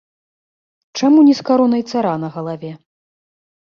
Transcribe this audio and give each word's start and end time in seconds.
Чаму 1.01 1.19
не 1.29 1.37
з 1.43 1.47
каронай 1.51 1.87
цара 1.91 2.17
на 2.27 2.35
галаве? 2.39 2.71